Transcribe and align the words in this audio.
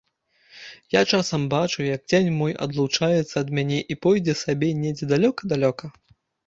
Я 0.93 1.01
часам 1.17 1.45
бачу, 1.51 1.85
як 1.89 2.01
цень 2.13 2.31
мой 2.39 2.57
адлучыцца 2.67 3.35
ад 3.45 3.55
мяне 3.59 3.79
і 3.91 4.01
пойдзе 4.05 4.33
сабе 4.45 4.75
недзе 4.85 5.05
далёка-далёка! 5.15 5.97